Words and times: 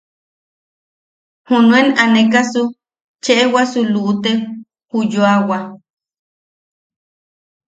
Junuen 1.47 1.87
anekasu 2.03 2.61
cheʼebwasu 3.23 3.79
luʼute 3.93 4.31
ju 4.89 4.99
yoawa. 5.13 5.57